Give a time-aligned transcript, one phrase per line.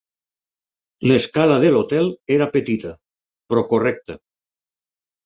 [1.11, 2.95] L'escala de l'hotel era petita,
[3.53, 4.17] però correcta.